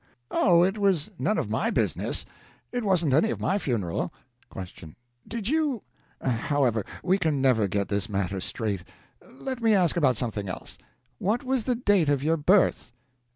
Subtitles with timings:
[0.31, 2.25] Oh, it was none of my business!
[2.71, 4.11] It wasn't any of my funeral.
[4.51, 4.95] Q.
[5.27, 5.83] Did you
[6.19, 8.83] However, we can never get this matter straight.
[9.29, 10.79] Let me ask about something else.
[11.19, 12.91] What was the date of your birth?